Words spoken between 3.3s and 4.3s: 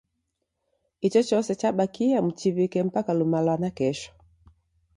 lwa nakesho.